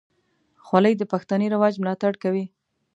خولۍ 0.65 0.93
د 0.97 1.03
پښتني 1.11 1.47
رواج 1.53 1.73
ملاتړ 1.83 2.13
کوي. 2.23 2.45